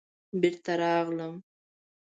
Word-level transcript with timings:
بېرته 0.39 0.73
راغلم. 0.81 1.33